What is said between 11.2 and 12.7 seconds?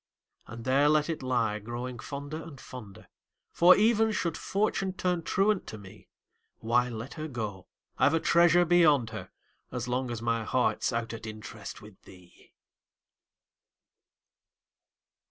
interest With thee!